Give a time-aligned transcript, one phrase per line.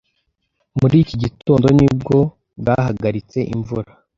[0.79, 2.17] Muri iki gitondo, ni bwo
[2.59, 3.89] bwahagaritse imvura.